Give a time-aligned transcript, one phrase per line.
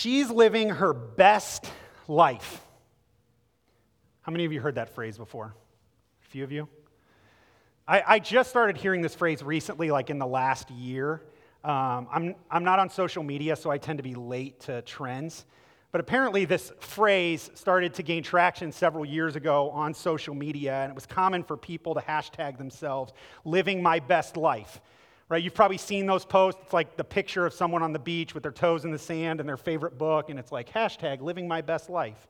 [0.00, 1.70] She's living her best
[2.08, 2.64] life.
[4.22, 5.54] How many of you heard that phrase before?
[6.24, 6.68] A few of you?
[7.86, 11.20] I, I just started hearing this phrase recently, like in the last year.
[11.62, 15.44] Um, I'm, I'm not on social media, so I tend to be late to trends.
[15.92, 20.90] But apparently, this phrase started to gain traction several years ago on social media, and
[20.90, 23.12] it was common for people to hashtag themselves
[23.44, 24.80] living my best life
[25.30, 25.42] right?
[25.42, 26.60] You've probably seen those posts.
[26.62, 29.40] It's like the picture of someone on the beach with their toes in the sand
[29.40, 32.26] and their favorite book, and it's like hashtag living my best life.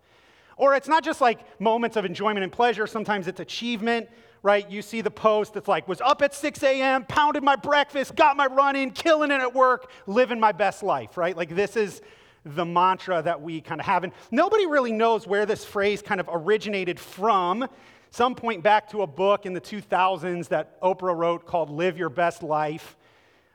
[0.57, 4.11] Or it's not just like moments of enjoyment and pleasure, sometimes it's achievement,
[4.43, 4.71] right?
[4.71, 8.37] You see the post that's like, was up at 6 a.m., pounded my breakfast, got
[8.37, 11.35] my run in, killing it at work, living my best life, right?
[11.35, 12.03] Like this is
[12.45, 14.05] the mantra that we kind of have.
[14.05, 17.67] And nobody really knows where this phrase kind of originated from.
[18.11, 22.09] Some point back to a book in the 2000s that Oprah wrote called Live Your
[22.09, 22.97] Best Life.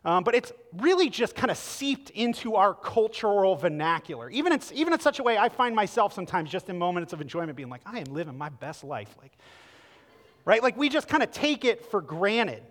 [0.05, 4.29] Um, but it's really just kind of seeped into our cultural vernacular.
[4.29, 7.21] Even in, even in such a way, I find myself sometimes just in moments of
[7.21, 9.13] enjoyment being like, I am living my best life.
[9.19, 9.33] Like,
[10.45, 10.63] right?
[10.63, 12.63] Like we just kind of take it for granted.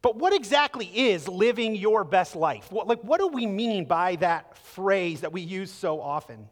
[0.00, 2.72] But what exactly is living your best life?
[2.72, 6.48] What, like, what do we mean by that phrase that we use so often?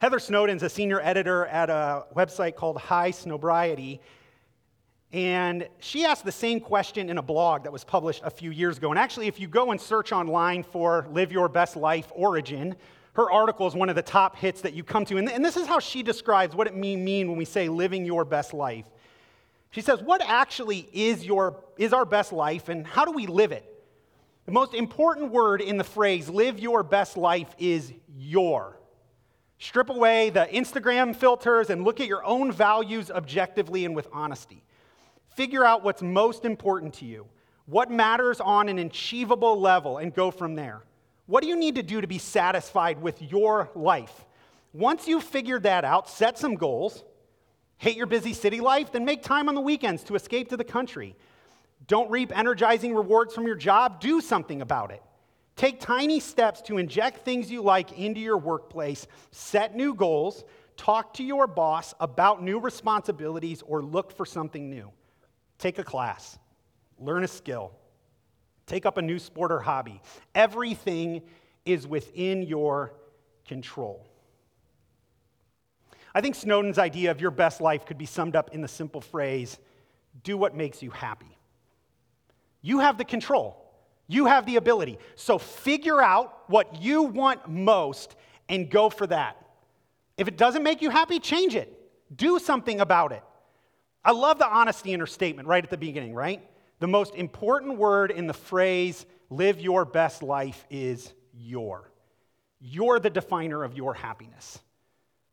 [0.00, 4.00] Heather Snowden's a senior editor at a website called Highsnobiety.
[5.12, 8.78] And she asked the same question in a blog that was published a few years
[8.78, 8.90] ago.
[8.90, 12.74] And actually, if you go and search online for Live Your Best Life Origin,
[13.14, 15.16] her article is one of the top hits that you come to.
[15.18, 18.24] And, this is how she describes what it mean, mean when we say living your
[18.24, 18.86] best life.
[19.70, 23.52] She says, What actually is, your, is our best life and how do we live
[23.52, 23.64] it?
[24.46, 28.78] The most important word in the phrase live your best life is your.
[29.58, 34.62] Strip away the Instagram filters and look at your own values objectively and with honesty.
[35.34, 37.26] Figure out what's most important to you,
[37.66, 40.82] what matters on an achievable level, and go from there.
[41.26, 44.26] What do you need to do to be satisfied with your life?
[44.72, 47.04] Once you've figured that out, set some goals.
[47.78, 48.92] Hate your busy city life?
[48.92, 51.16] Then make time on the weekends to escape to the country.
[51.86, 54.00] Don't reap energizing rewards from your job?
[54.00, 55.02] Do something about it.
[55.56, 60.44] Take tiny steps to inject things you like into your workplace, set new goals,
[60.76, 64.90] talk to your boss about new responsibilities, or look for something new.
[65.58, 66.38] Take a class,
[66.98, 67.72] learn a skill,
[68.66, 70.00] take up a new sport or hobby.
[70.34, 71.22] Everything
[71.64, 72.92] is within your
[73.46, 74.06] control.
[76.14, 79.00] I think Snowden's idea of your best life could be summed up in the simple
[79.00, 79.58] phrase
[80.22, 81.38] do what makes you happy.
[82.62, 83.63] You have the control.
[84.06, 84.98] You have the ability.
[85.14, 88.16] So figure out what you want most
[88.48, 89.36] and go for that.
[90.16, 91.70] If it doesn't make you happy, change it.
[92.14, 93.22] Do something about it.
[94.04, 96.46] I love the honesty in her statement right at the beginning, right?
[96.80, 101.90] The most important word in the phrase, live your best life, is your.
[102.60, 104.58] You're the definer of your happiness,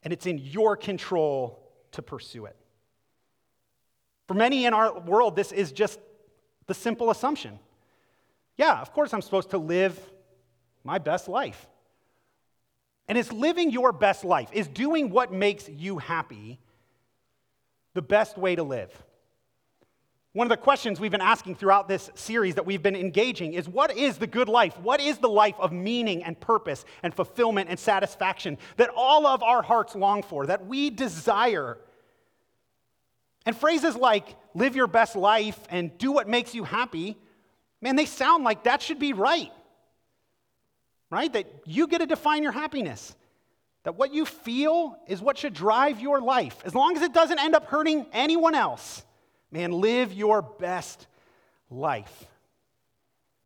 [0.03, 2.55] and it's in your control to pursue it.
[4.27, 5.99] For many in our world, this is just
[6.67, 7.59] the simple assumption
[8.61, 9.99] yeah, of course I'm supposed to live
[10.83, 11.67] my best life.
[13.07, 16.59] And it's living your best life, is doing what makes you happy
[17.95, 18.91] the best way to live?
[20.33, 23.67] One of the questions we've been asking throughout this series that we've been engaging is
[23.67, 24.79] what is the good life?
[24.79, 29.41] What is the life of meaning and purpose and fulfillment and satisfaction that all of
[29.41, 31.79] our hearts long for, that we desire?
[33.47, 37.17] And phrases like live your best life and do what makes you happy
[37.81, 39.51] Man, they sound like that should be right.
[41.09, 41.31] Right?
[41.33, 43.15] That you get to define your happiness.
[43.83, 46.57] That what you feel is what should drive your life.
[46.63, 49.03] As long as it doesn't end up hurting anyone else,
[49.51, 51.07] man, live your best
[51.69, 52.27] life.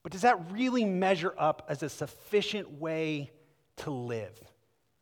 [0.03, 3.31] But does that really measure up as a sufficient way
[3.77, 4.37] to live?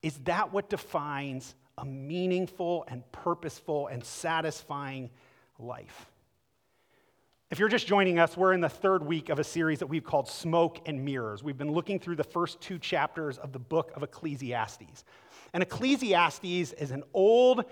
[0.01, 5.09] Is that what defines a meaningful and purposeful and satisfying
[5.57, 6.12] life?
[7.53, 10.03] If you're just joining us, we're in the third week of a series that we've
[10.03, 11.43] called Smoke and Mirrors.
[11.43, 15.03] We've been looking through the first two chapters of the book of Ecclesiastes.
[15.53, 17.65] And Ecclesiastes is an old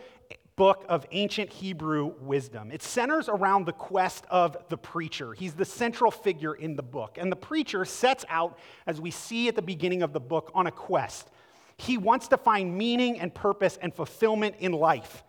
[0.55, 2.71] book of ancient Hebrew wisdom.
[2.71, 5.33] It centers around the quest of the preacher.
[5.33, 7.17] He's the central figure in the book.
[7.19, 10.67] And the preacher sets out, as we see at the beginning of the book, on
[10.67, 11.31] a quest.
[11.77, 15.23] He wants to find meaning and purpose and fulfillment in life.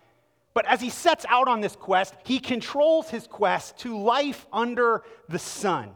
[0.54, 5.02] But as he sets out on this quest, he controls his quest to life under
[5.28, 5.90] the sun.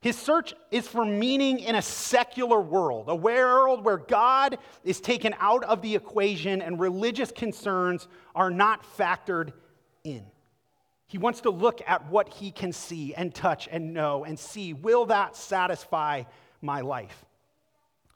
[0.00, 5.32] His search is for meaning in a secular world, a world where God is taken
[5.38, 9.52] out of the equation and religious concerns are not factored
[10.02, 10.24] in.
[11.06, 14.72] He wants to look at what he can see and touch and know and see
[14.72, 16.24] will that satisfy
[16.60, 17.24] my life?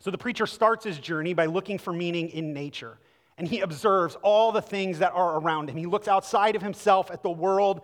[0.01, 2.99] So the preacher starts his journey by looking for meaning in nature.
[3.39, 5.77] And he observes all the things that are around him.
[5.77, 7.83] He looks outside of himself at the world.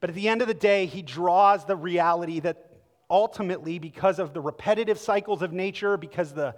[0.00, 2.70] But at the end of the day, he draws the reality that
[3.08, 6.54] ultimately, because of the repetitive cycles of nature, because the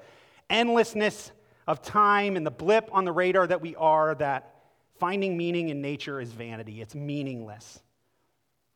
[0.51, 1.33] endlessness
[1.67, 4.55] of time and the blip on the radar that we are, that
[4.99, 6.81] finding meaning in nature is vanity.
[6.81, 7.83] It's meaningless.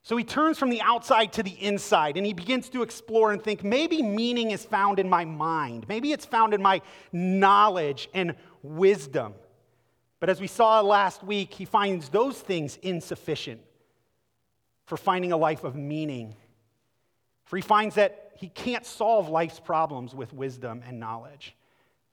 [0.03, 3.43] So he turns from the outside to the inside and he begins to explore and
[3.43, 5.87] think maybe meaning is found in my mind.
[5.89, 6.81] Maybe it's found in my
[7.13, 9.35] knowledge and wisdom.
[10.21, 13.61] But as we saw last week, he finds those things insufficient
[14.85, 16.35] for finding a life of meaning
[17.49, 21.57] for he finds that he can't solve life's problems with wisdom and knowledge.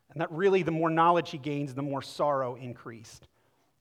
[0.09, 3.27] And that really, the more knowledge he gains, the more sorrow increased.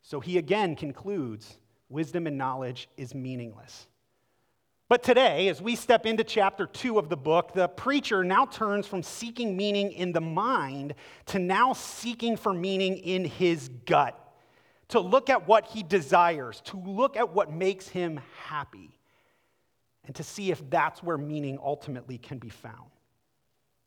[0.03, 3.87] So he again concludes wisdom and knowledge is meaningless.
[4.89, 8.87] But today, as we step into chapter two of the book, the preacher now turns
[8.87, 10.95] from seeking meaning in the mind
[11.27, 14.19] to now seeking for meaning in his gut,
[14.89, 18.99] to look at what he desires, to look at what makes him happy
[20.07, 22.91] and to see if that's where meaning ultimately can be found.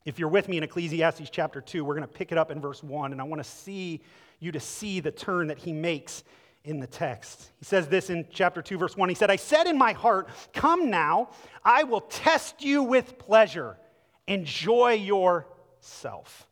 [0.04, 2.60] If you're with me in Ecclesiastes chapter 2, we're going to pick it up in
[2.60, 4.00] verse 1, and I want to see
[4.40, 6.24] you to see the turn that he makes
[6.64, 7.50] in the text.
[7.58, 9.08] He says this in chapter 2, verse 1.
[9.08, 11.30] He said, I said in my heart, Come now,
[11.64, 13.78] I will test you with pleasure.
[14.26, 16.46] Enjoy yourself.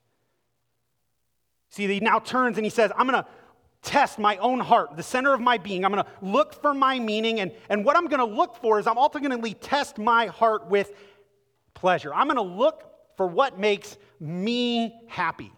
[1.68, 3.28] See, he now turns and he says, I'm going to
[3.82, 5.84] test my own heart, the center of my being.
[5.84, 7.40] I'm going to look for my meaning.
[7.40, 10.92] And, and what I'm going to look for is I'm ultimately test my heart with
[11.74, 12.12] pleasure.
[12.14, 12.82] I'm going to look
[13.16, 15.52] for what makes me happy.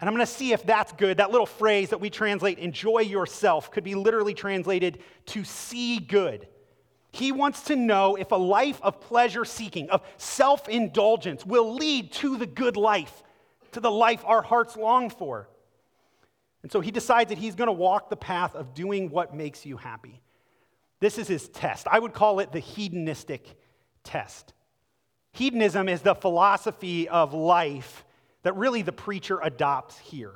[0.00, 1.18] And I'm going to see if that's good.
[1.18, 6.48] That little phrase that we translate, enjoy yourself, could be literally translated to see good.
[7.12, 12.12] He wants to know if a life of pleasure seeking, of self indulgence, will lead
[12.14, 13.22] to the good life,
[13.72, 15.48] to the life our hearts long for.
[16.62, 19.66] And so he decides that he's going to walk the path of doing what makes
[19.66, 20.22] you happy.
[21.00, 21.86] This is his test.
[21.90, 23.56] I would call it the hedonistic
[24.04, 24.54] test.
[25.32, 28.04] Hedonism is the philosophy of life
[28.42, 30.34] that really the preacher adopts here.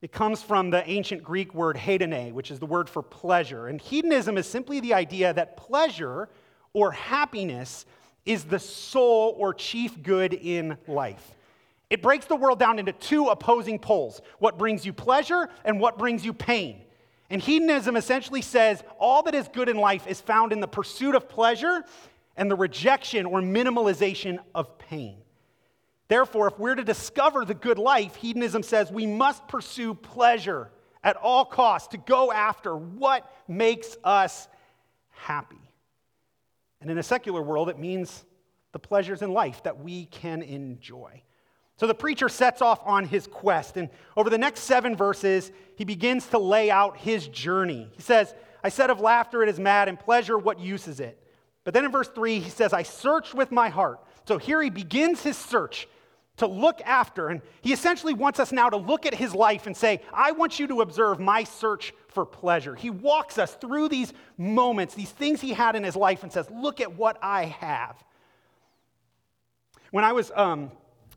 [0.00, 3.66] It comes from the ancient Greek word hedone, which is the word for pleasure.
[3.66, 6.28] And hedonism is simply the idea that pleasure
[6.72, 7.84] or happiness
[8.24, 11.34] is the sole or chief good in life.
[11.90, 15.98] It breaks the world down into two opposing poles what brings you pleasure and what
[15.98, 16.82] brings you pain.
[17.30, 21.14] And hedonism essentially says all that is good in life is found in the pursuit
[21.14, 21.84] of pleasure
[22.36, 25.16] and the rejection or minimalization of pain.
[26.08, 30.70] Therefore, if we're to discover the good life, hedonism says we must pursue pleasure
[31.04, 34.48] at all costs, to go after what makes us
[35.10, 35.60] happy.
[36.80, 38.24] And in a secular world, it means
[38.72, 41.22] the pleasures in life that we can enjoy.
[41.76, 45.84] So the preacher sets off on his quest, and over the next seven verses, he
[45.84, 47.88] begins to lay out his journey.
[47.92, 48.34] He says,
[48.64, 51.22] I said of laughter it is mad, and pleasure, what use is it?
[51.62, 54.00] But then in verse three, he says, I searched with my heart.
[54.26, 55.86] So here he begins his search
[56.38, 59.76] to look after, and he essentially wants us now to look at his life and
[59.76, 62.74] say, I want you to observe my search for pleasure.
[62.74, 66.50] He walks us through these moments, these things he had in his life, and says,
[66.50, 68.02] Look at what I have.
[69.90, 70.70] When I was um,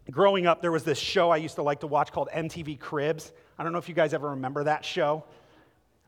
[0.09, 3.31] growing up, there was this show I used to like to watch called MTV Cribs.
[3.57, 5.23] I don't know if you guys ever remember that show.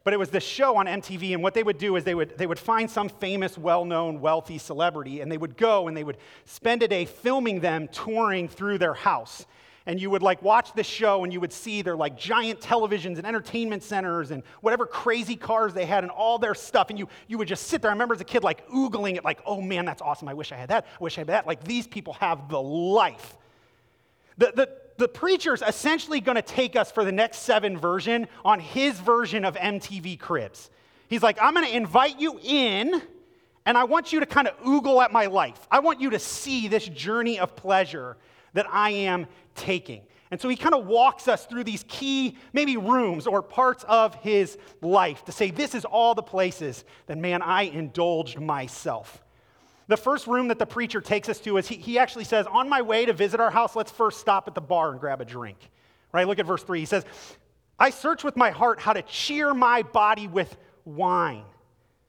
[0.04, 2.38] But it was this show on MTV, and what they would do is they would,
[2.38, 6.04] they would find some famous, well known, wealthy celebrity, and they would go and they
[6.04, 9.46] would spend a day filming them touring through their house.
[9.86, 13.18] And you would like watch this show, and you would see their like giant televisions
[13.18, 16.90] and entertainment centers and whatever crazy cars they had and all their stuff.
[16.90, 17.92] And you, you would just sit there.
[17.92, 20.28] I remember as a kid, like oogling it, like, oh man, that's awesome.
[20.28, 20.86] I wish I had that.
[20.86, 21.48] I wish I had that.
[21.48, 23.38] Like these people have the life.
[24.38, 28.60] The, the, the preacher's essentially going to take us for the next seven version on
[28.60, 30.70] his version of MTV Cribs.
[31.08, 33.02] He's like, I'm going to invite you in,
[33.66, 35.68] and I want you to kind of oogle at my life.
[35.72, 38.18] I want you to see this journey of pleasure
[38.54, 40.02] that I am taking.
[40.32, 44.16] And so he kind of walks us through these key, maybe rooms or parts of
[44.16, 49.23] his life to say, this is all the places that, man, I indulged myself.
[49.88, 52.70] The first room that the preacher takes us to is he, he actually says, On
[52.70, 55.26] my way to visit our house, let's first stop at the bar and grab a
[55.26, 55.58] drink.
[56.12, 56.28] Right?
[56.28, 56.80] Look at verse 3.
[56.80, 57.06] He says,
[57.80, 61.44] I search with my heart how to cheer my body with wine.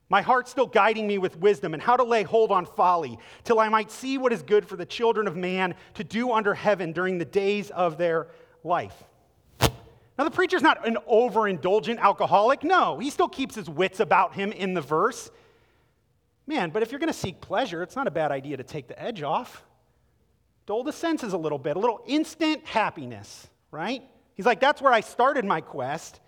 [0.08, 3.58] My heart still guiding me with wisdom and how to lay hold on folly, till
[3.58, 6.92] I might see what is good for the children of man to do under heaven
[6.92, 8.28] during the days of their
[8.62, 9.02] life.
[10.16, 12.62] Now, the preacher's not an overindulgent alcoholic.
[12.62, 15.30] No, he still keeps his wits about him in the verse.
[16.46, 18.88] Man, but if you're going to seek pleasure, it's not a bad idea to take
[18.88, 19.64] the edge off.
[20.66, 24.02] Dull the senses a little bit, a little instant happiness, right?
[24.34, 26.20] He's like, that's where I started my quest.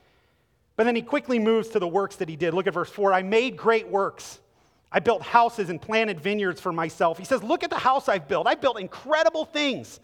[0.77, 2.55] But then he quickly moves to the works that he did.
[2.55, 4.41] Look at verse 4 I made great works.
[4.93, 7.19] I built houses and planted vineyards for myself.
[7.19, 8.47] He says, Look at the house I've built.
[8.47, 10.01] I built incredible things.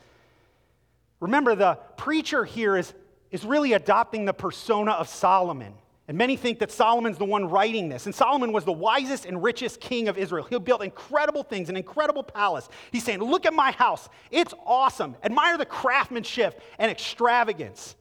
[1.20, 2.92] Remember, the preacher here is,
[3.30, 5.72] is really adopting the persona of Solomon.
[6.08, 8.06] And many think that Solomon's the one writing this.
[8.06, 10.44] And Solomon was the wisest and richest king of Israel.
[10.44, 12.68] He built incredible things, an incredible palace.
[12.90, 14.08] He's saying, Look at my house.
[14.30, 15.14] It's awesome.
[15.22, 17.94] Admire the craftsmanship and extravagance.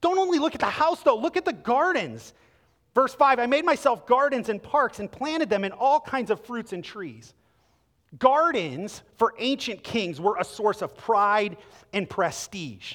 [0.00, 2.34] Don't only look at the house, though, look at the gardens.
[2.94, 6.44] Verse 5 I made myself gardens and parks and planted them in all kinds of
[6.44, 7.34] fruits and trees.
[8.18, 11.56] Gardens for ancient kings were a source of pride
[11.92, 12.94] and prestige.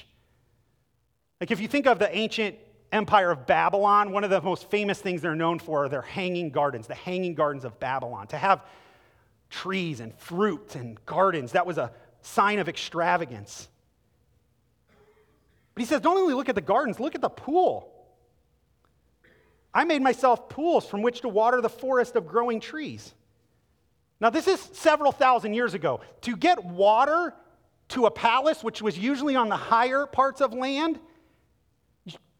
[1.40, 2.56] Like if you think of the ancient
[2.92, 6.50] empire of Babylon, one of the most famous things they're known for are their hanging
[6.50, 8.26] gardens, the hanging gardens of Babylon.
[8.28, 8.64] To have
[9.48, 11.92] trees and fruit and gardens, that was a
[12.22, 13.68] sign of extravagance.
[15.74, 17.92] But he says, don't only look at the gardens, look at the pool.
[19.72, 23.14] I made myself pools from which to water the forest of growing trees.
[24.20, 26.00] Now, this is several thousand years ago.
[26.22, 27.34] To get water
[27.88, 30.98] to a palace, which was usually on the higher parts of land,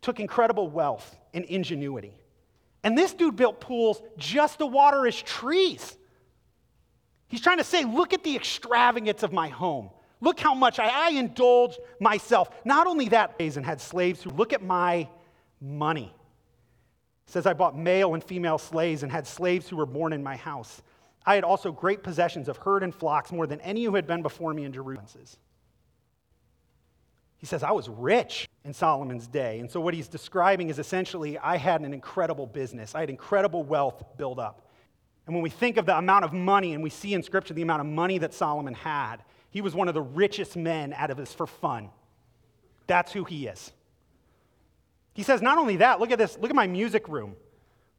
[0.02, 2.14] took incredible wealth and ingenuity.
[2.82, 5.96] And this dude built pools just to water his trees.
[7.28, 9.90] He's trying to say, look at the extravagance of my home.
[10.20, 12.50] Look how much I, I indulged myself.
[12.64, 15.08] Not only that, and had slaves who look at my
[15.60, 16.14] money.
[17.26, 20.22] It says I bought male and female slaves and had slaves who were born in
[20.22, 20.82] my house.
[21.24, 24.22] I had also great possessions of herd and flocks, more than any who had been
[24.22, 25.24] before me in Jerusalem.
[27.38, 29.60] He says, I was rich in Solomon's day.
[29.60, 33.62] And so, what he's describing is essentially, I had an incredible business, I had incredible
[33.62, 34.66] wealth built up.
[35.26, 37.62] And when we think of the amount of money, and we see in Scripture the
[37.62, 39.18] amount of money that Solomon had,
[39.50, 41.90] he was one of the richest men out of this for fun.
[42.86, 43.72] That's who he is.
[45.14, 47.36] He says, not only that, look at this, look at my music room,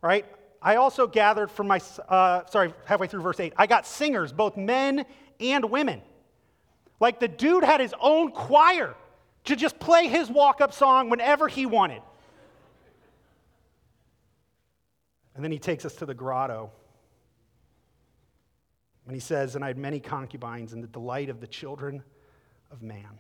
[0.01, 0.25] right?
[0.61, 4.57] I also gathered from my, uh, sorry, halfway through verse 8, I got singers, both
[4.57, 5.05] men
[5.39, 6.01] and women.
[6.99, 8.95] Like the dude had his own choir
[9.45, 12.01] to just play his walk up song whenever he wanted.
[15.35, 16.71] And then he takes us to the grotto.
[19.05, 22.03] And he says, And I had many concubines in the delight of the children
[22.71, 23.19] of man.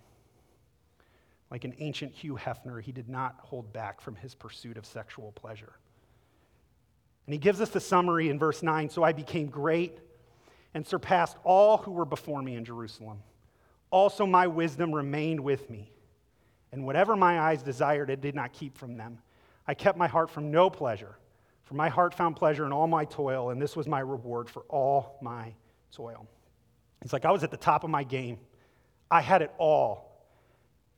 [1.49, 5.31] Like an ancient Hugh Hefner, he did not hold back from his pursuit of sexual
[5.33, 5.73] pleasure.
[7.25, 9.99] And he gives us the summary in verse 9 So I became great
[10.73, 13.19] and surpassed all who were before me in Jerusalem.
[13.89, 15.91] Also, my wisdom remained with me.
[16.71, 19.19] And whatever my eyes desired, it did not keep from them.
[19.67, 21.17] I kept my heart from no pleasure,
[21.63, 24.63] for my heart found pleasure in all my toil, and this was my reward for
[24.69, 25.53] all my
[25.91, 26.27] toil.
[27.01, 28.37] It's like I was at the top of my game.
[29.09, 30.25] I had it all,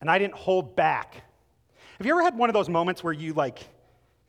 [0.01, 1.23] and I didn't hold back.
[1.97, 3.59] Have you ever had one of those moments where you like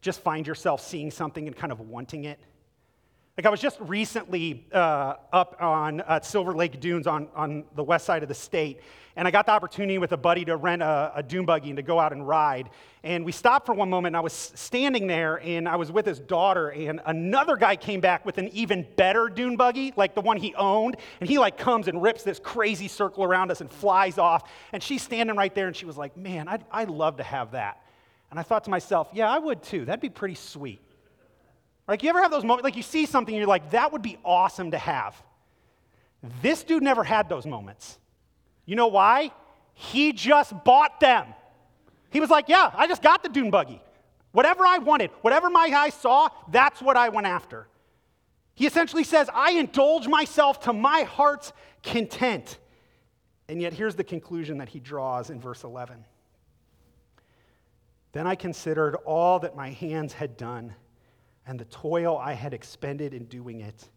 [0.00, 2.38] just find yourself seeing something and kind of wanting it?
[3.36, 7.82] Like I was just recently uh, up on uh, Silver Lake Dunes on, on the
[7.82, 8.80] west side of the state,
[9.16, 11.76] and I got the opportunity with a buddy to rent a, a, dune buggy and
[11.76, 12.70] to go out and ride.
[13.04, 16.04] And we stopped for one moment, and I was standing there, and I was with
[16.04, 20.20] his daughter, and another guy came back with an even better dune buggy, like the
[20.20, 23.70] one he owned, and he like comes and rips this crazy circle around us and
[23.70, 24.50] flies off.
[24.72, 27.52] And she's standing right there, and she was like, "Man, I'd, I'd love to have
[27.52, 27.80] that."
[28.30, 29.84] And I thought to myself, "Yeah, I would too.
[29.84, 30.80] That'd be pretty sweet."
[31.86, 34.02] Like, you ever have those moments, like you see something, and you're like, that would
[34.02, 35.22] be awesome to have.
[36.40, 37.98] This dude never had those moments.
[38.66, 39.30] You know why?
[39.74, 41.26] He just bought them.
[42.10, 43.82] He was like, yeah, I just got the dune buggy.
[44.32, 47.68] Whatever I wanted, whatever my eyes saw, that's what I went after.
[48.54, 51.52] He essentially says, I indulge myself to my heart's
[51.82, 52.58] content.
[53.48, 56.04] And yet, here's the conclusion that he draws in verse 11.
[58.12, 60.72] Then I considered all that my hands had done
[61.46, 63.88] and the toil I had expended in doing it.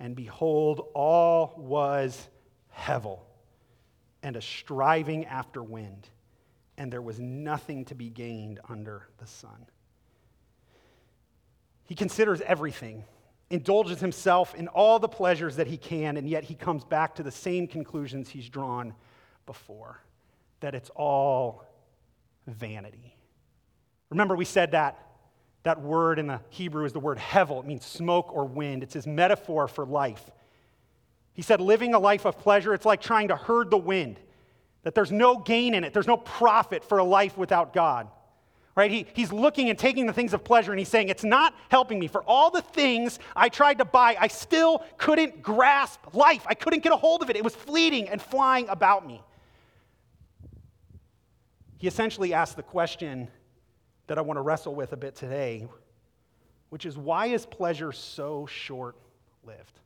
[0.00, 2.28] And behold, all was
[2.74, 3.20] hevel
[4.28, 6.06] and a striving after wind.
[6.76, 9.66] and there was nothing to be gained under the sun.
[11.86, 13.04] He considers everything,
[13.48, 17.22] indulges himself in all the pleasures that he can, and yet he comes back to
[17.22, 18.94] the same conclusions he's drawn
[19.46, 20.02] before
[20.60, 21.64] that it's all
[22.46, 23.16] vanity.
[24.10, 25.04] Remember, we said that
[25.62, 27.60] that word in the Hebrew is the word hevel.
[27.60, 28.82] It means smoke or wind.
[28.82, 30.30] It's his metaphor for life.
[31.38, 34.18] He said, living a life of pleasure, it's like trying to herd the wind,
[34.82, 38.08] that there's no gain in it, there's no profit for a life without God.
[38.74, 38.90] Right?
[38.90, 42.00] He, he's looking and taking the things of pleasure and he's saying, It's not helping
[42.00, 42.08] me.
[42.08, 46.44] For all the things I tried to buy, I still couldn't grasp life.
[46.44, 47.36] I couldn't get a hold of it.
[47.36, 49.22] It was fleeting and flying about me.
[51.76, 53.28] He essentially asked the question
[54.08, 55.68] that I want to wrestle with a bit today,
[56.70, 58.96] which is why is pleasure so short
[59.44, 59.78] lived?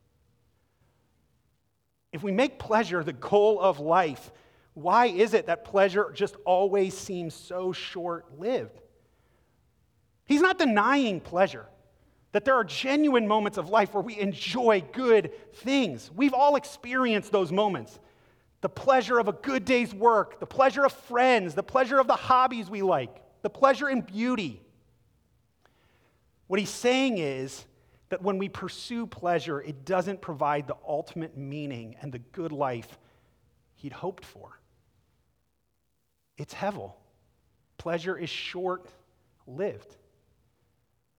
[2.13, 4.31] If we make pleasure the goal of life,
[4.75, 8.81] why is it that pleasure just always seems so short lived?
[10.25, 11.67] He's not denying pleasure,
[12.33, 16.11] that there are genuine moments of life where we enjoy good things.
[16.15, 17.99] We've all experienced those moments
[18.61, 22.15] the pleasure of a good day's work, the pleasure of friends, the pleasure of the
[22.15, 24.63] hobbies we like the pleasure in beauty.
[26.47, 27.65] What he's saying is
[28.13, 32.99] that when we pursue pleasure, it doesn't provide the ultimate meaning and the good life
[33.77, 34.61] he'd hoped for.
[36.37, 36.93] It's hevel.
[37.79, 38.87] Pleasure is short
[39.47, 39.97] lived.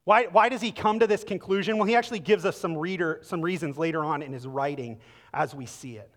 [0.04, 1.80] Why, why does he come to this conclusion?
[1.80, 5.00] Well, he actually gives us some, reader, some reasons later on in his writing
[5.34, 6.12] as we see it.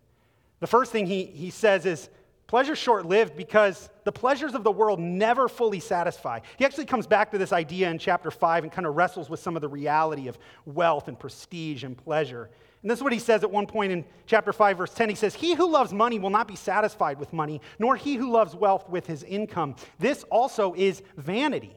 [0.60, 2.10] The first thing he, he says is
[2.46, 6.38] Pleasure's short lived because the pleasures of the world never fully satisfy.
[6.58, 9.40] He actually comes back to this idea in chapter 5 and kind of wrestles with
[9.40, 12.48] some of the reality of wealth and prestige and pleasure.
[12.82, 15.08] And this is what he says at one point in chapter 5, verse 10.
[15.08, 18.30] He says, He who loves money will not be satisfied with money, nor he who
[18.30, 19.74] loves wealth with his income.
[19.98, 21.74] This also is vanity.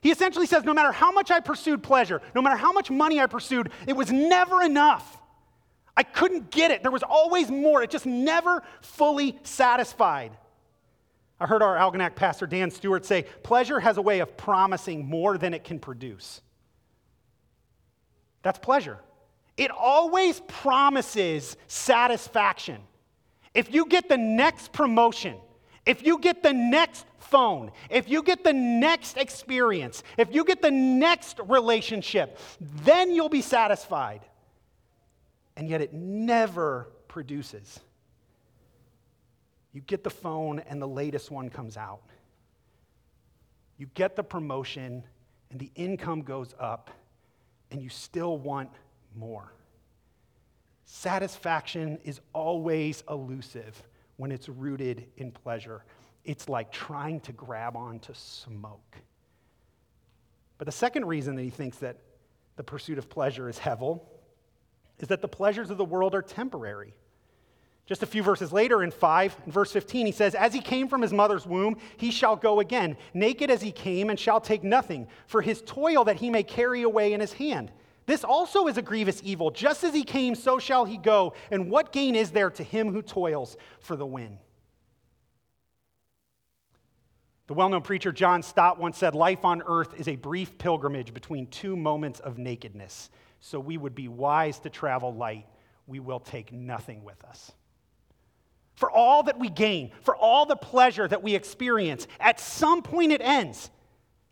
[0.00, 3.20] He essentially says, No matter how much I pursued pleasure, no matter how much money
[3.20, 5.21] I pursued, it was never enough.
[5.96, 6.82] I couldn't get it.
[6.82, 7.82] There was always more.
[7.82, 10.32] It just never fully satisfied.
[11.38, 15.36] I heard our Algonac pastor Dan Stewart say, pleasure has a way of promising more
[15.36, 16.40] than it can produce.
[18.42, 18.98] That's pleasure.
[19.56, 22.78] It always promises satisfaction.
[23.54, 25.36] If you get the next promotion,
[25.84, 30.62] if you get the next phone, if you get the next experience, if you get
[30.62, 34.22] the next relationship, then you'll be satisfied
[35.56, 37.80] and yet it never produces.
[39.72, 42.02] You get the phone, and the latest one comes out.
[43.78, 45.02] You get the promotion,
[45.50, 46.90] and the income goes up,
[47.70, 48.70] and you still want
[49.16, 49.52] more.
[50.84, 53.82] Satisfaction is always elusive
[54.16, 55.84] when it's rooted in pleasure.
[56.24, 58.96] It's like trying to grab onto smoke.
[60.58, 61.98] But the second reason that he thinks that
[62.56, 64.02] the pursuit of pleasure is hevel
[64.98, 66.94] is that the pleasures of the world are temporary.
[67.86, 70.88] Just a few verses later in 5, in verse 15, he says, As he came
[70.88, 74.62] from his mother's womb, he shall go again, naked as he came, and shall take
[74.62, 77.72] nothing, for his toil that he may carry away in his hand.
[78.06, 79.50] This also is a grievous evil.
[79.50, 81.34] Just as he came, so shall he go.
[81.50, 84.38] And what gain is there to him who toils for the wind?
[87.48, 91.12] The well known preacher John Stott once said, Life on earth is a brief pilgrimage
[91.12, 93.10] between two moments of nakedness
[93.44, 95.46] so we would be wise to travel light,
[95.88, 97.50] we will take nothing with us.
[98.76, 103.10] For all that we gain, for all the pleasure that we experience, at some point
[103.10, 103.68] it ends.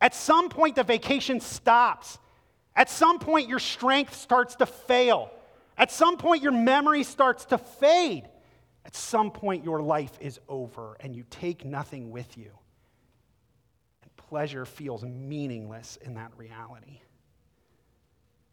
[0.01, 2.19] At some point, the vacation stops.
[2.75, 5.31] At some point, your strength starts to fail.
[5.77, 8.29] At some point, your memory starts to fade.
[8.87, 12.53] At some point, your life is over and you take nothing with you.
[14.03, 17.01] And pleasure feels meaningless in that reality.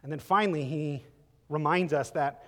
[0.04, 1.04] And then finally, he
[1.50, 2.46] reminds us that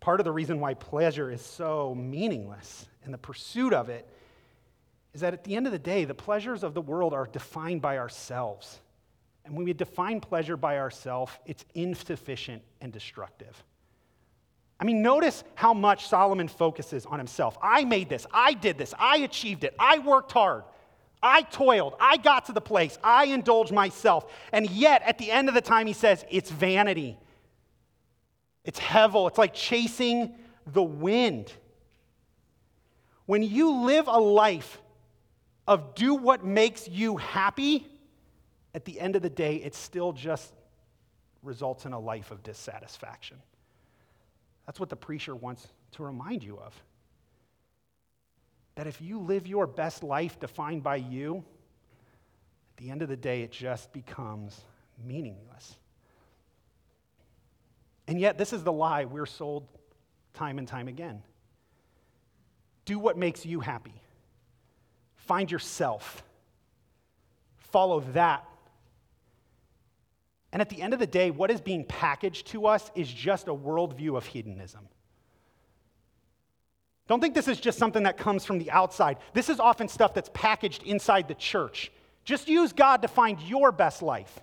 [0.00, 4.08] part of the reason why pleasure is so meaningless and the pursuit of it
[5.14, 7.82] is that at the end of the day, the pleasures of the world are defined
[7.82, 8.80] by ourselves.
[9.44, 13.62] And when we define pleasure by ourselves, it's insufficient and destructive.
[14.80, 17.56] I mean, notice how much Solomon focuses on himself.
[17.62, 20.64] I made this, I did this, I achieved it, I worked hard.
[21.22, 21.94] I toiled.
[22.00, 22.98] I got to the place.
[23.04, 24.32] I indulged myself.
[24.52, 27.18] And yet, at the end of the time, he says, it's vanity.
[28.64, 29.28] It's hevel.
[29.28, 30.34] It's like chasing
[30.66, 31.52] the wind.
[33.26, 34.80] When you live a life
[35.68, 37.86] of do what makes you happy,
[38.74, 40.52] at the end of the day, it still just
[41.42, 43.36] results in a life of dissatisfaction.
[44.66, 46.74] That's what the preacher wants to remind you of.
[48.74, 51.44] That if you live your best life defined by you,
[52.72, 54.60] at the end of the day, it just becomes
[55.04, 55.76] meaningless.
[58.08, 59.68] And yet, this is the lie we're sold
[60.34, 61.22] time and time again.
[62.84, 63.94] Do what makes you happy.
[65.16, 66.24] Find yourself.
[67.58, 68.44] Follow that.
[70.52, 73.48] And at the end of the day, what is being packaged to us is just
[73.48, 74.88] a worldview of hedonism.
[77.12, 79.18] Don't think this is just something that comes from the outside.
[79.34, 81.92] This is often stuff that's packaged inside the church.
[82.24, 84.40] Just use God to find your best life.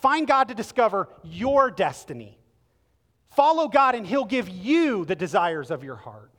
[0.00, 2.38] Find God to discover your destiny.
[3.36, 6.30] Follow God, and He'll give you the desires of your heart.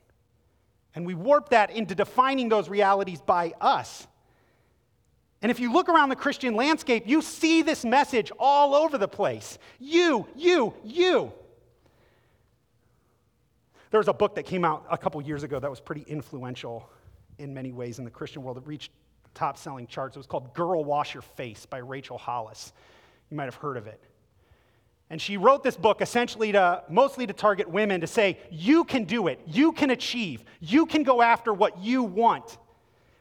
[0.96, 4.08] And we warp that into defining those realities by us.
[5.42, 9.06] And if you look around the Christian landscape, you see this message all over the
[9.06, 9.58] place.
[9.78, 11.32] You, you, you.
[13.92, 16.88] There was a book that came out a couple years ago that was pretty influential
[17.38, 18.56] in many ways in the Christian world.
[18.56, 18.90] It reached
[19.34, 20.16] top selling charts.
[20.16, 22.72] It was called Girl Wash Your Face by Rachel Hollis.
[23.30, 24.02] You might have heard of it.
[25.10, 29.04] And she wrote this book essentially to mostly to target women to say, you can
[29.04, 32.56] do it, you can achieve, you can go after what you want.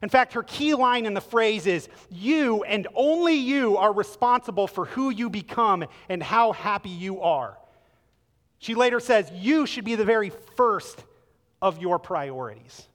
[0.01, 4.67] In fact, her key line in the phrase is, You and only you are responsible
[4.67, 7.57] for who you become and how happy you are.
[8.61, 11.03] She later says, You should be the very first
[11.63, 12.87] of your priorities.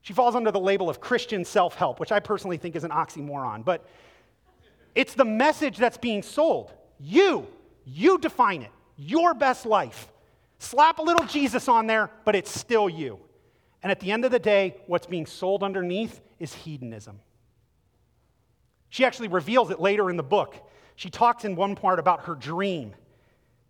[0.00, 2.90] She falls under the label of Christian self help, which I personally think is an
[2.90, 3.86] oxymoron, but
[4.94, 6.72] it's the message that's being sold.
[6.98, 7.46] You,
[7.84, 10.08] you define it, your best life.
[10.58, 13.18] Slap a little Jesus on there, but it's still you.
[13.82, 17.20] And at the end of the day, what's being sold underneath is hedonism.
[18.88, 20.56] She actually reveals it later in the book
[20.96, 22.94] she talks in one part about her dream.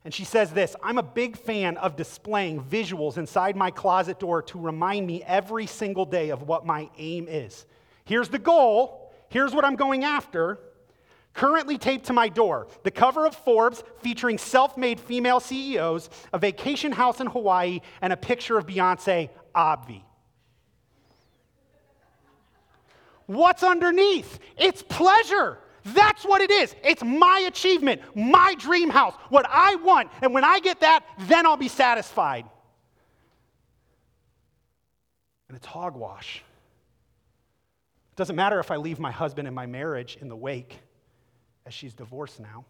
[0.05, 4.41] And she says this I'm a big fan of displaying visuals inside my closet door
[4.43, 7.67] to remind me every single day of what my aim is.
[8.05, 10.61] Here's the goal, here's what I'm going after.
[11.35, 16.39] Currently taped to my door, the cover of Forbes featuring self made female CEOs, a
[16.39, 20.03] vacation house in Hawaii, and a picture of Beyonce, Obvi.
[23.27, 24.39] What's underneath?
[24.57, 25.59] It's pleasure.
[25.87, 26.75] That's what it is.
[26.83, 30.11] It's my achievement, my dream house, what I want.
[30.21, 32.45] And when I get that, then I'll be satisfied.
[35.49, 36.43] And it's hogwash.
[38.13, 40.77] It doesn't matter if I leave my husband and my marriage in the wake,
[41.67, 42.65] as she's divorced now.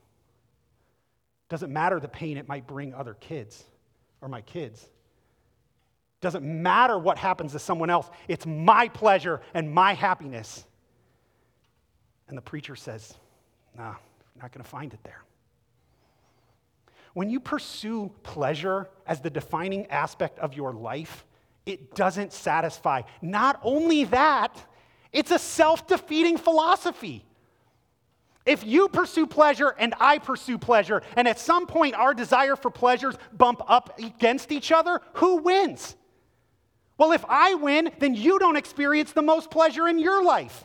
[1.49, 3.65] It doesn't matter the pain it might bring other kids
[4.21, 4.83] or my kids.
[4.83, 8.11] It doesn't matter what happens to someone else.
[8.29, 10.67] It's my pleasure and my happiness.
[12.29, 13.15] And the preacher says,
[13.77, 13.95] Nah,
[14.41, 15.23] not going to find it there.
[17.15, 21.25] When you pursue pleasure as the defining aspect of your life,
[21.65, 23.03] it doesn't satisfy.
[23.23, 24.57] Not only that,
[25.13, 27.25] it's a self defeating philosophy.
[28.45, 32.71] If you pursue pleasure and I pursue pleasure, and at some point our desire for
[32.71, 35.97] pleasures bump up against each other, who wins?
[36.97, 40.65] Well, if I win, then you don't experience the most pleasure in your life.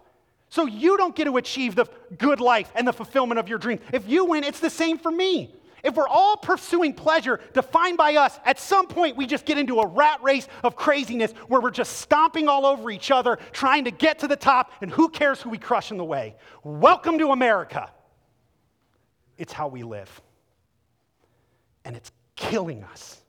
[0.51, 1.85] So you don't get to achieve the
[2.17, 3.79] good life and the fulfillment of your dreams.
[3.93, 5.55] If you win, it's the same for me.
[5.81, 9.79] If we're all pursuing pleasure defined by us, at some point we just get into
[9.79, 13.91] a rat race of craziness where we're just stomping all over each other, trying to
[13.91, 16.35] get to the top, and who cares who we crush in the way?
[16.65, 17.89] Welcome to America.
[19.37, 20.21] It's how we live.
[21.85, 23.21] And it's killing us.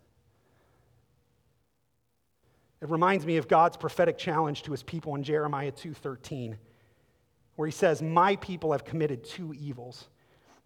[2.80, 6.58] It reminds me of God's prophetic challenge to his people in Jeremiah 2:13
[7.56, 10.08] where he says, My people have committed two evils.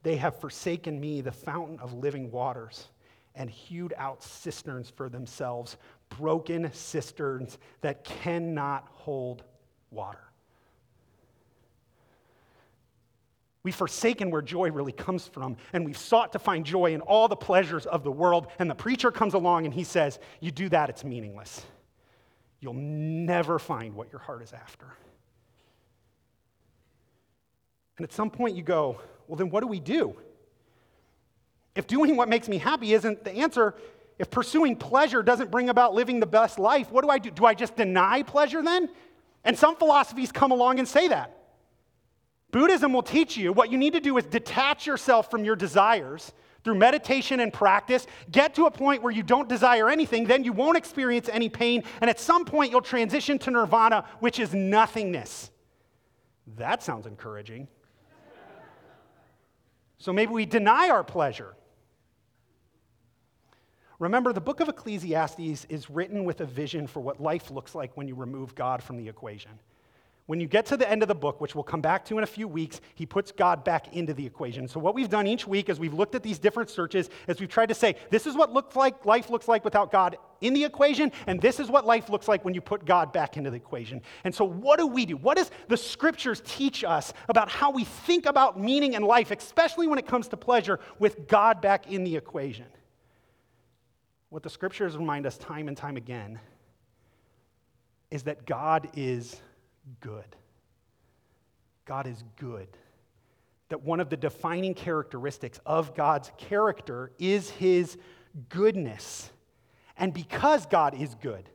[0.03, 2.88] They have forsaken me, the fountain of living waters,
[3.35, 5.77] and hewed out cisterns for themselves,
[6.11, 9.42] broken cisterns that cannot hold
[9.90, 10.20] water.
[13.66, 17.27] We've forsaken where joy really comes from, and we've sought to find joy in all
[17.27, 18.46] the pleasures of the world.
[18.61, 21.62] And the preacher comes along and he says, You do that, it's meaningless.
[22.61, 24.87] You'll never find what your heart is after.
[27.96, 30.16] And at some point you go, well, then what do we do?
[31.74, 33.74] If doing what makes me happy isn't the answer,
[34.18, 37.30] if pursuing pleasure doesn't bring about living the best life, what do I do?
[37.30, 38.88] Do I just deny pleasure then?
[39.44, 41.37] And some philosophies come along and say that.
[42.50, 46.32] Buddhism will teach you what you need to do is detach yourself from your desires
[46.64, 50.52] through meditation and practice, get to a point where you don't desire anything, then you
[50.52, 55.50] won't experience any pain, and at some point you'll transition to nirvana, which is nothingness.
[56.56, 57.68] That sounds encouraging.
[60.07, 61.57] So maybe we deny our pleasure.
[63.99, 67.97] Remember, the book of Ecclesiastes is written with a vision for what life looks like
[67.97, 69.51] when you remove God from the equation.
[70.27, 72.25] When you get to the end of the book, which we'll come back to in
[72.25, 74.67] a few weeks, he puts God back into the equation.
[74.67, 77.49] So, what we've done each week as we've looked at these different searches is we've
[77.49, 80.65] tried to say, this is what looks like life looks like without God in the
[80.65, 83.57] equation, and this is what life looks like when you put God back into the
[83.57, 84.03] equation.
[84.25, 85.17] And so, what do we do?
[85.17, 89.87] What does the scriptures teach us about how we think about meaning in life, especially
[89.87, 92.67] when it comes to pleasure, with God back in the equation?
[94.31, 96.41] What the scriptures remind us time and time again
[98.11, 99.41] is that God is
[100.01, 100.37] good.
[101.85, 102.68] God is good.
[103.68, 107.96] That one of the defining characteristics of God's character is his
[108.49, 109.31] goodness.
[109.96, 111.49] And because God is good,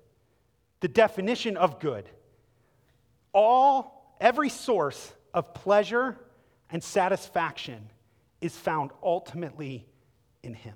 [0.80, 2.10] the definition of good,
[3.34, 6.18] all, every source of pleasure
[6.72, 7.90] and satisfaction
[8.42, 9.86] is found ultimately
[10.44, 10.76] in him.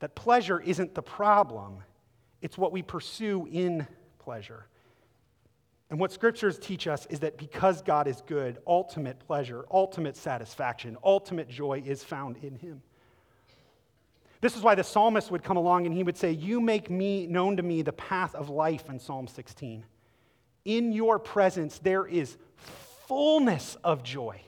[0.00, 1.82] That pleasure isn't the problem,
[2.40, 3.86] it's what we pursue in
[4.18, 4.66] pleasure.
[5.90, 10.98] And what scriptures teach us is that because God is good, ultimate pleasure, ultimate satisfaction,
[11.02, 12.82] ultimate joy is found in him.
[14.40, 17.26] This is why the psalmist would come along and he would say, You make me
[17.26, 19.84] known to me the path of life in Psalm 16.
[20.64, 22.36] In your presence there is
[23.06, 24.40] fullness of joy,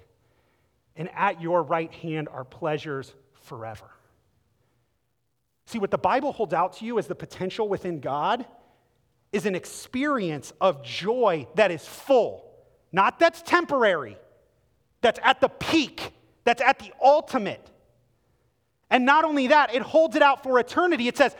[0.94, 3.90] and at your right hand are pleasures forever.
[5.64, 8.44] See, what the Bible holds out to you is the potential within God
[9.32, 12.44] is an experience of joy that is full,
[12.92, 14.16] not that's temporary,
[15.00, 16.12] that's at the peak,
[16.44, 17.70] that's at the ultimate.
[18.90, 21.06] And not only that, it holds it out for eternity.
[21.06, 21.36] It says,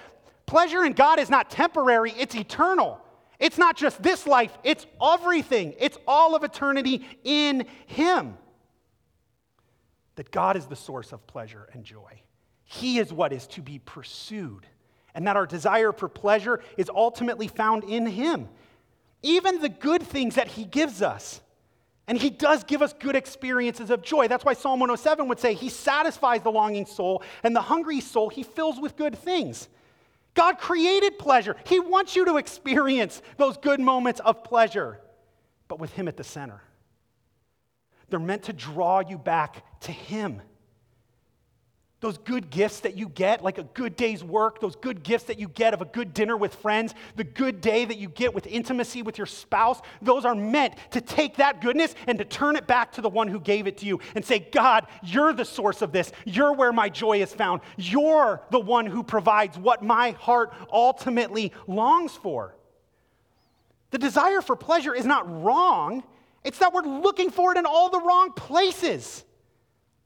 [0.46, 3.00] pleasure in God is not temporary, it's eternal.
[3.40, 5.74] It's not just this life, it's everything.
[5.78, 8.36] It's all of eternity in Him.
[10.16, 12.20] That God is the source of pleasure and joy.
[12.64, 14.66] He is what is to be pursued
[15.14, 18.48] and that our desire for pleasure is ultimately found in Him.
[19.22, 21.40] Even the good things that He gives us.
[22.06, 24.28] And He does give us good experiences of joy.
[24.28, 28.30] That's why Psalm 107 would say, He satisfies the longing soul, and the hungry soul
[28.30, 29.68] He fills with good things.
[30.34, 31.56] God created pleasure.
[31.66, 35.00] He wants you to experience those good moments of pleasure,
[35.68, 36.62] but with Him at the center.
[38.08, 40.42] They're meant to draw you back to Him.
[42.00, 45.38] Those good gifts that you get, like a good day's work, those good gifts that
[45.38, 48.46] you get of a good dinner with friends, the good day that you get with
[48.46, 52.66] intimacy with your spouse, those are meant to take that goodness and to turn it
[52.66, 55.82] back to the one who gave it to you and say, God, you're the source
[55.82, 56.10] of this.
[56.24, 57.60] You're where my joy is found.
[57.76, 62.54] You're the one who provides what my heart ultimately longs for.
[63.90, 66.02] The desire for pleasure is not wrong,
[66.44, 69.24] it's that we're looking for it in all the wrong places.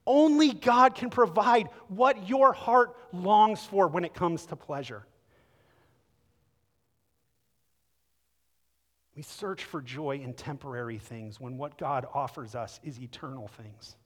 [0.07, 5.07] Only God can provide what your heart longs for when it comes to pleasure.
[9.17, 13.97] We search for joy in temporary things when what God offers us is eternal things.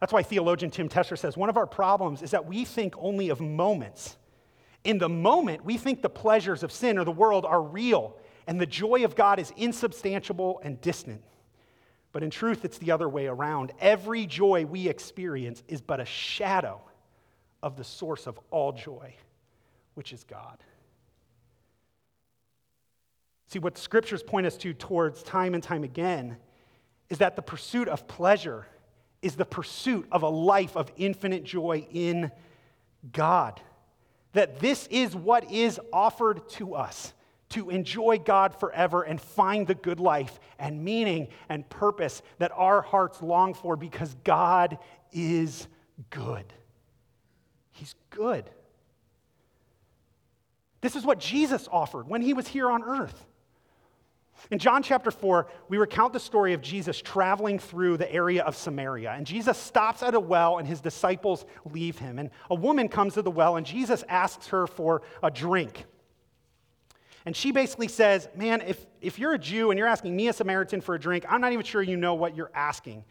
[0.00, 3.28] That's why theologian Tim Tescher says one of our problems is that we think only
[3.28, 4.16] of moments.
[4.82, 8.16] In the moment, we think the pleasures of sin or the world are real,
[8.48, 11.22] and the joy of God is insubstantial and distant.
[12.12, 13.72] But in truth, it's the other way around.
[13.80, 16.80] Every joy we experience is but a shadow
[17.62, 19.14] of the source of all joy,
[19.94, 20.62] which is God.
[23.46, 26.36] See, what scriptures point us to towards time and time again
[27.08, 28.66] is that the pursuit of pleasure
[29.20, 32.30] is the pursuit of a life of infinite joy in
[33.12, 33.60] God.
[34.32, 37.12] That this is what is offered to us
[37.52, 42.82] to enjoy God forever and find the good life and meaning and purpose that our
[42.82, 44.78] hearts long for because God
[45.12, 45.68] is
[46.10, 46.52] good.
[47.70, 48.48] He's good.
[50.80, 53.26] This is what Jesus offered when he was here on earth.
[54.50, 58.56] In John chapter 4, we recount the story of Jesus traveling through the area of
[58.56, 59.12] Samaria.
[59.12, 62.18] And Jesus stops at a well, and his disciples leave him.
[62.18, 65.84] And a woman comes to the well, and Jesus asks her for a drink.
[67.24, 70.32] And she basically says, Man, if, if you're a Jew and you're asking me, a
[70.32, 73.04] Samaritan, for a drink, I'm not even sure you know what you're asking.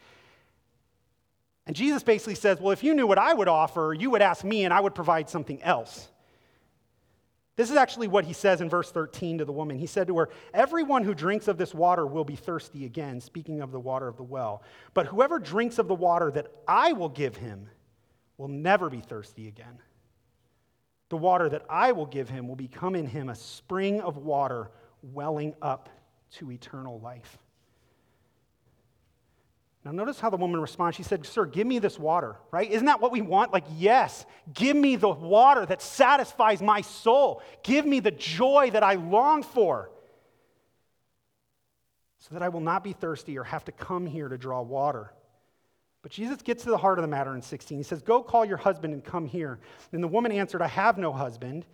[1.65, 4.43] And Jesus basically says, Well, if you knew what I would offer, you would ask
[4.43, 6.09] me and I would provide something else.
[7.57, 9.77] This is actually what he says in verse 13 to the woman.
[9.77, 13.61] He said to her, Everyone who drinks of this water will be thirsty again, speaking
[13.61, 14.63] of the water of the well.
[14.93, 17.69] But whoever drinks of the water that I will give him
[18.37, 19.79] will never be thirsty again.
[21.11, 24.71] The water that I will give him will become in him a spring of water
[25.03, 25.89] welling up
[26.37, 27.37] to eternal life.
[29.83, 30.95] Now, notice how the woman responds.
[30.95, 32.71] She said, Sir, give me this water, right?
[32.71, 33.51] Isn't that what we want?
[33.51, 37.41] Like, yes, give me the water that satisfies my soul.
[37.61, 39.91] Give me the joy that I long for,
[42.19, 45.11] so that I will not be thirsty or have to come here to draw water.
[46.01, 47.77] But Jesus gets to the heart of the matter in 16.
[47.77, 49.59] He says, Go call your husband and come here.
[49.91, 51.65] And the woman answered, I have no husband.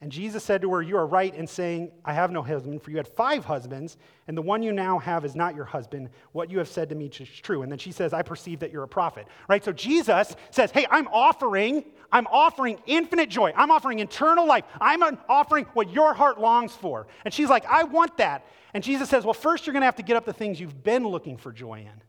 [0.00, 2.90] And Jesus said to her, You are right in saying, I have no husband, for
[2.90, 6.10] you had five husbands, and the one you now have is not your husband.
[6.32, 7.62] What you have said to me is true.
[7.62, 9.26] And then she says, I perceive that you're a prophet.
[9.48, 9.64] Right?
[9.64, 13.52] So Jesus says, Hey, I'm offering, I'm offering infinite joy.
[13.54, 14.64] I'm offering eternal life.
[14.80, 17.06] I'm offering what your heart longs for.
[17.24, 18.46] And she's like, I want that.
[18.72, 20.82] And Jesus says, Well, first you're going to have to get up the things you've
[20.82, 22.02] been looking for joy in.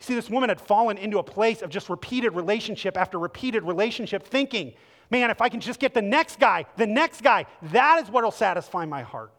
[0.00, 3.64] You see, this woman had fallen into a place of just repeated relationship after repeated
[3.64, 4.74] relationship, thinking,
[5.10, 8.24] Man, if I can just get the next guy, the next guy, that is what
[8.24, 9.32] will satisfy my heart.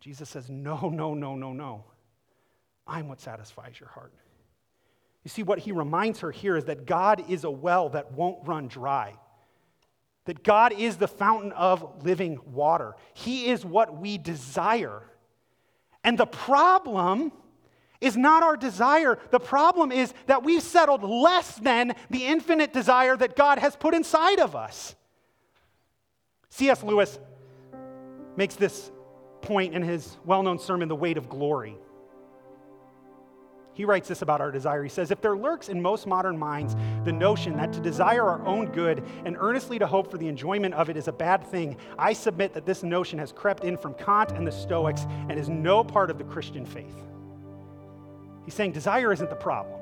[0.00, 1.84] Jesus says, No, no, no, no, no.
[2.86, 4.12] I'm what satisfies your heart.
[5.24, 8.46] You see, what he reminds her here is that God is a well that won't
[8.46, 9.14] run dry,
[10.24, 12.96] that God is the fountain of living water.
[13.14, 15.02] He is what we desire.
[16.04, 17.32] And the problem
[18.02, 19.18] is not our desire.
[19.30, 23.94] The problem is that we've settled less than the infinite desire that God has put
[23.94, 24.94] inside of us.
[26.50, 26.82] C.S.
[26.82, 27.18] Lewis
[28.36, 28.90] makes this
[29.40, 31.76] point in his well known sermon, The Weight of Glory.
[33.74, 34.82] He writes this about our desire.
[34.82, 38.44] He says, If there lurks in most modern minds the notion that to desire our
[38.44, 41.78] own good and earnestly to hope for the enjoyment of it is a bad thing,
[41.98, 45.48] I submit that this notion has crept in from Kant and the Stoics and is
[45.48, 47.11] no part of the Christian faith.
[48.44, 49.80] He's saying desire isn't the problem.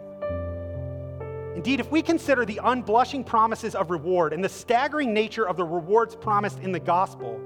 [1.56, 5.64] Indeed, if we consider the unblushing promises of reward and the staggering nature of the
[5.64, 7.40] rewards promised in the gospel,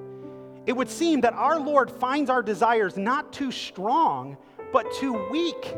[0.66, 4.36] it would seem that our Lord finds our desires not too strong,
[4.72, 5.74] but too weak.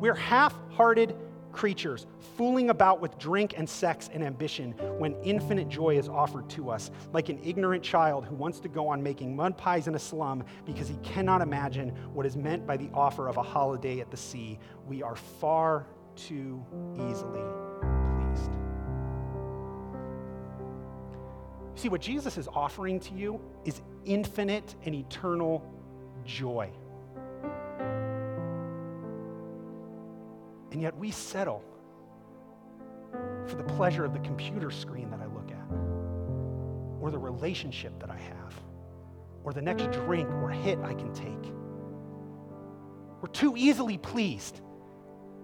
[0.00, 1.16] We're half hearted
[1.56, 6.70] creatures, fooling about with drink and sex and ambition when infinite joy is offered to
[6.70, 9.98] us, like an ignorant child who wants to go on making mud pies in a
[9.98, 14.10] slum because he cannot imagine what is meant by the offer of a holiday at
[14.10, 14.58] the sea.
[14.86, 16.64] We are far too
[16.94, 17.40] easily
[18.36, 18.50] pleased.
[21.74, 25.64] See, what Jesus is offering to you is infinite and eternal
[26.24, 26.70] joy.
[30.76, 31.64] And yet we settle
[33.46, 35.72] for the pleasure of the computer screen that I look at,
[37.00, 38.54] or the relationship that I have,
[39.42, 41.50] or the next drink or hit I can take.
[43.22, 44.60] We're too easily pleased.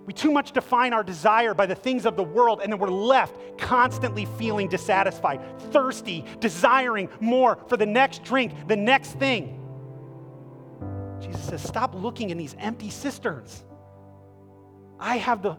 [0.04, 2.90] We too much define our desire by the things of the world, and then we're
[2.90, 5.40] left constantly feeling dissatisfied,
[5.72, 9.58] thirsty, desiring more for the next drink, the next thing.
[11.22, 13.64] Jesus says, Stop looking in these empty cisterns.
[15.02, 15.56] I have the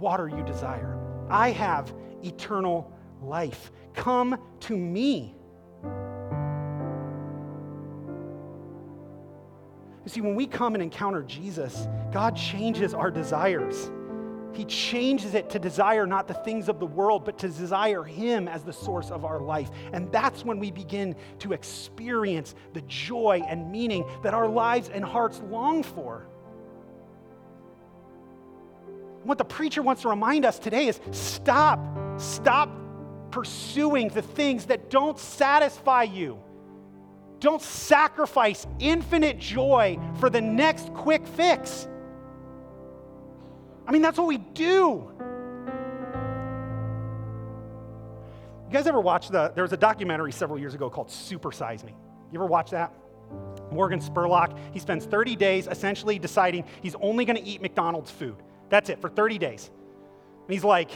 [0.00, 0.98] water you desire.
[1.30, 2.92] I have eternal
[3.22, 3.70] life.
[3.94, 5.36] Come to me.
[10.04, 13.92] You see, when we come and encounter Jesus, God changes our desires.
[14.52, 18.48] He changes it to desire not the things of the world, but to desire Him
[18.48, 19.70] as the source of our life.
[19.92, 25.04] And that's when we begin to experience the joy and meaning that our lives and
[25.04, 26.26] hearts long for.
[29.24, 31.80] What the preacher wants to remind us today is stop,
[32.18, 32.70] stop
[33.30, 36.38] pursuing the things that don't satisfy you.
[37.40, 41.88] Don't sacrifice infinite joy for the next quick fix.
[43.86, 45.10] I mean, that's what we do.
[48.66, 51.84] You guys ever watch the, there was a documentary several years ago called Super Size
[51.84, 51.94] Me.
[52.30, 52.94] You ever watch that?
[53.70, 58.36] Morgan Spurlock, he spends 30 days essentially deciding he's only going to eat McDonald's food.
[58.72, 59.70] That's it for 30 days.
[60.46, 60.90] And he's like,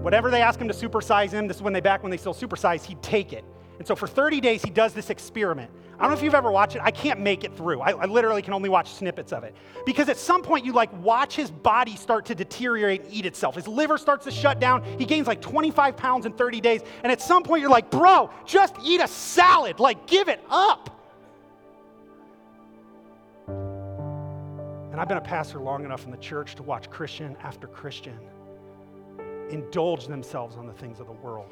[0.00, 2.32] whatever they ask him to supersize him, this is when they back when they still
[2.32, 3.44] supersize, he'd take it.
[3.78, 5.70] And so for 30 days, he does this experiment.
[5.98, 6.80] I don't know if you've ever watched it.
[6.82, 7.82] I can't make it through.
[7.82, 9.54] I, I, literally can only watch snippets of it.
[9.84, 13.56] Because at some point, you like watch his body start to deteriorate and eat itself.
[13.56, 14.82] His liver starts to shut down.
[14.98, 16.80] He gains like 25 pounds in 30 days.
[17.02, 19.80] And at some point, you're like, bro, just eat a salad.
[19.80, 21.01] Like, give it up.
[24.92, 28.18] And I've been a pastor long enough in the church to watch Christian after Christian
[29.48, 31.50] indulge themselves on the things of the world.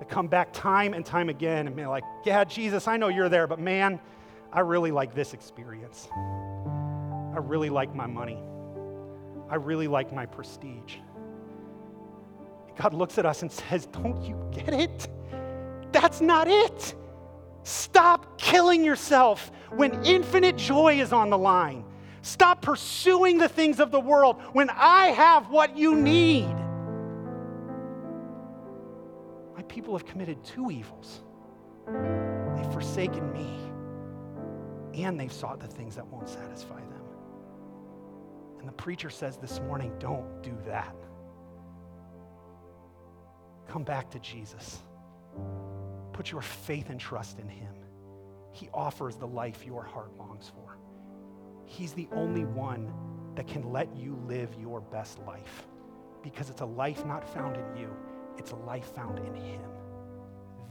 [0.00, 3.28] They come back time and time again and be like, Yeah, Jesus, I know you're
[3.28, 4.00] there, but man,
[4.52, 6.08] I really like this experience.
[6.12, 8.38] I really like my money.
[9.48, 10.96] I really like my prestige.
[12.76, 15.08] God looks at us and says, Don't you get it?
[15.92, 16.96] That's not it.
[17.68, 21.84] Stop killing yourself when infinite joy is on the line.
[22.22, 26.54] Stop pursuing the things of the world when I have what you need.
[29.54, 31.20] My people have committed two evils
[32.56, 37.04] they've forsaken me, and they've sought the things that won't satisfy them.
[38.60, 40.96] And the preacher says this morning don't do that.
[43.66, 44.78] Come back to Jesus.
[46.18, 47.72] Put your faith and trust in Him.
[48.50, 50.76] He offers the life your heart longs for.
[51.64, 52.92] He's the only one
[53.36, 55.68] that can let you live your best life
[56.24, 57.96] because it's a life not found in you,
[58.36, 59.60] it's a life found in Him.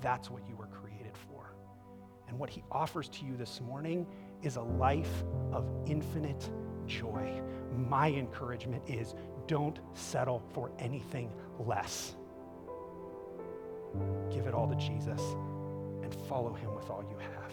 [0.01, 1.55] That's what you were created for.
[2.27, 4.05] And what He offers to you this morning
[4.43, 5.23] is a life
[5.53, 6.51] of infinite
[6.87, 7.41] joy.
[7.73, 9.15] My encouragement is
[9.47, 12.16] don't settle for anything less.
[14.31, 15.21] Give it all to Jesus
[16.03, 17.51] and follow Him with all you have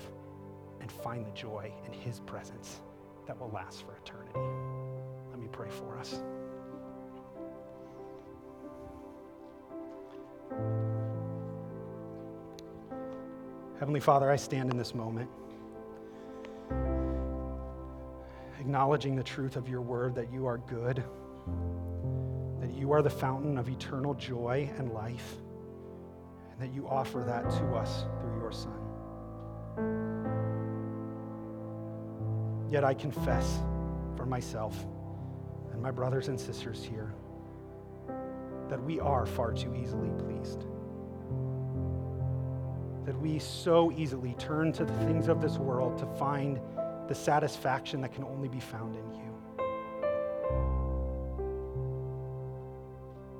[0.80, 2.80] and find the joy in His presence
[3.26, 4.38] that will last for eternity.
[5.30, 6.20] Let me pray for us.
[13.78, 15.28] Heavenly Father, I stand in this moment
[18.64, 21.04] acknowledging the truth of your word that you are good,
[22.60, 25.36] that you are the fountain of eternal joy and life,
[26.54, 28.72] and that you offer that to us through your Son.
[32.70, 33.60] Yet I confess
[34.16, 34.76] for myself
[35.72, 37.12] and my brothers and sisters here
[38.68, 40.66] that we are far too easily pleased.
[43.04, 46.60] That we so easily turn to the things of this world to find
[47.08, 49.20] the satisfaction that can only be found in you.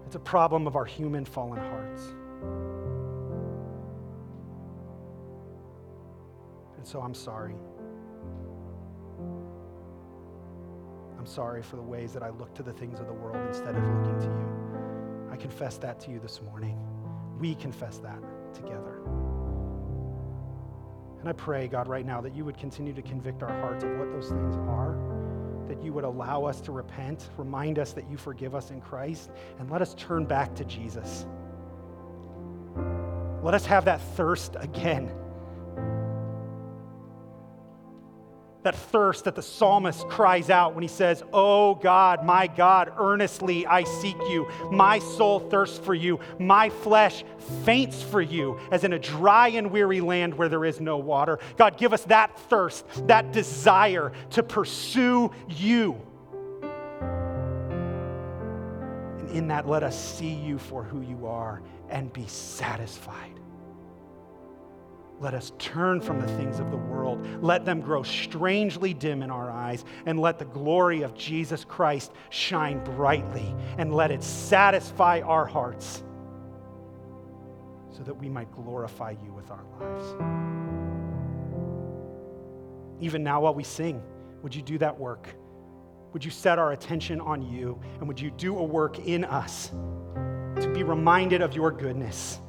[0.05, 2.03] It's a problem of our human fallen hearts.
[6.85, 7.55] And so I'm sorry.
[11.19, 13.75] I'm sorry for the ways that I look to the things of the world instead
[13.75, 15.31] of looking to you.
[15.33, 16.79] I confess that to you this morning.
[17.41, 18.19] We confess that
[18.53, 19.01] together.
[21.21, 23.89] And I pray, God, right now that you would continue to convict our hearts of
[23.97, 24.95] what those things are,
[25.69, 29.31] that you would allow us to repent, remind us that you forgive us in Christ,
[29.59, 31.25] and let us turn back to Jesus.
[33.43, 35.11] Let us have that thirst again
[38.65, 43.67] that thirst that the psalmist cries out when he says, Oh God, my God, earnestly
[43.67, 44.49] I seek you.
[44.71, 46.19] My soul thirsts for you.
[46.39, 47.25] My flesh
[47.65, 51.39] faints for you, as in a dry and weary land where there is no water.
[51.57, 56.01] God, give us that thirst, that desire to pursue you.
[59.19, 63.41] And in that, let us see you for who you are and be satisfied.
[65.21, 67.25] Let us turn from the things of the world.
[67.43, 72.13] Let them grow strangely dim in our eyes, and let the glory of Jesus Christ
[72.31, 76.03] shine brightly, and let it satisfy our hearts
[77.97, 80.05] so that we might glorify you with our lives.
[83.01, 84.03] Even now, while we sing,
[84.43, 85.29] would you do that work?
[86.13, 87.81] Would you set our attention on you?
[87.99, 89.69] And would you do a work in us
[90.61, 92.41] to be reminded of your goodness?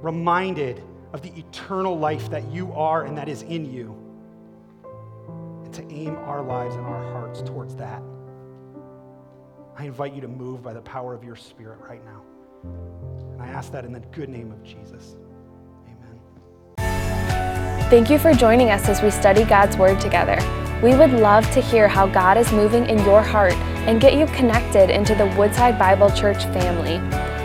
[0.00, 3.94] Reminded of the eternal life that you are and that is in you,
[5.64, 8.02] and to aim our lives and our hearts towards that.
[9.76, 12.24] I invite you to move by the power of your Spirit right now.
[13.32, 15.14] And I ask that in the good name of Jesus.
[15.86, 16.20] Amen.
[17.88, 20.36] Thank you for joining us as we study God's Word together.
[20.82, 23.54] We would love to hear how God is moving in your heart
[23.86, 26.98] and get you connected into the Woodside Bible Church family.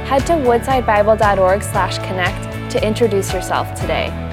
[0.08, 4.33] Head to woodsidebible.org/connect to introduce yourself today.